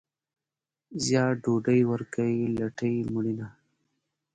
[1.03, 3.47] زیار ډوډۍ ورکوي، لټي مړینه.